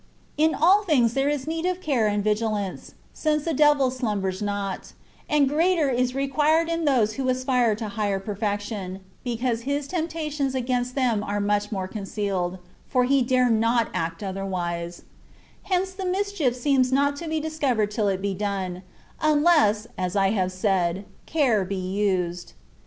In 0.35 0.55
all 0.55 0.81
things 0.83 1.13
there 1.13 1.29
is 1.29 1.45
need 1.45 1.63
of 1.67 1.79
care 1.79 2.07
and 2.07 2.23
vigilance, 2.23 2.95
since 3.13 3.43
the 3.45 3.53
devil 3.53 3.91
slumbers 3.91 4.41
not: 4.41 4.93
and 5.29 5.47
greater 5.47 5.91
is 5.91 6.15
required 6.15 6.69
in 6.69 6.85
those 6.85 7.13
who 7.17 7.29
aspire 7.29 7.75
to 7.75 7.87
higher 7.87 8.19
perfection, 8.19 9.01
because 9.23 9.61
his 9.61 9.87
temp 9.87 10.09
tations 10.09 10.55
against 10.55 10.95
them 10.95 11.23
are 11.23 11.39
much 11.39 11.71
more 11.71 11.87
concealed, 11.87 12.57
for 12.87 13.03
he 13.03 13.21
dare 13.21 13.51
not 13.51 13.89
act 13.93 14.23
otherwise; 14.23 15.03
hence 15.65 15.91
the 15.91 16.03
mischief 16.05 16.55
seems 16.55 16.91
not 16.91 17.15
to 17.17 17.27
be 17.27 17.39
discovered 17.39 17.91
till 17.91 18.07
it 18.07 18.23
be 18.23 18.33
done, 18.33 18.81
unless 19.21 19.85
(as 19.99 20.15
I 20.15 20.31
have 20.31 20.51
said) 20.51 21.05
care 21.27 21.63
be 21.63 21.75
used. 21.75 22.53